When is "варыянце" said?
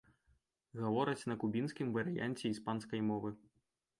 1.97-2.45